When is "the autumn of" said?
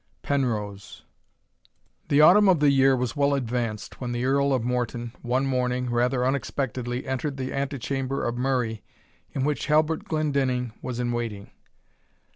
2.07-2.59